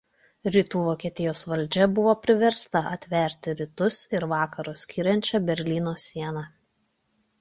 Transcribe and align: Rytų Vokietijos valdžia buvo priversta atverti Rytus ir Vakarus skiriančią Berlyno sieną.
Rytų 0.53 0.79
Vokietijos 0.85 1.41
valdžia 1.51 1.85
buvo 1.99 2.15
priversta 2.23 2.81
atverti 2.93 3.55
Rytus 3.59 3.99
ir 4.19 4.27
Vakarus 4.35 4.87
skiriančią 4.89 5.43
Berlyno 5.51 5.95
sieną. 6.07 6.45